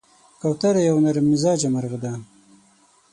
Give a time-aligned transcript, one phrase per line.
[0.41, 2.13] کوتره یو نرممزاجه مرغه ده.